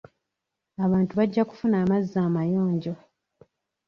Abantu 0.85 1.11
bajja 1.19 1.43
kufuna 1.49 1.75
amazzi 1.83 2.15
amayonjo. 2.27 2.93